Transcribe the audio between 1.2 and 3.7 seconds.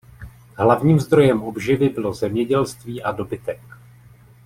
obživy bylo zemědělství a dobytek.